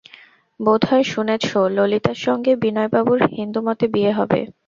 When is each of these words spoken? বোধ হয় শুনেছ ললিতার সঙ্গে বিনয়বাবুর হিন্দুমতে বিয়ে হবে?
বোধ 0.59 0.81
হয় 0.89 1.05
শুনেছ 1.11 1.45
ললিতার 1.75 2.19
সঙ্গে 2.25 2.51
বিনয়বাবুর 2.63 3.19
হিন্দুমতে 3.31 3.85
বিয়ে 3.93 4.11
হবে? 4.17 4.39